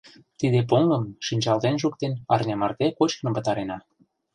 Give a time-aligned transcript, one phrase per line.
[0.39, 3.77] Тиде поҥгым, шинчалтен-шуктен, арня марте кочкын пытарена.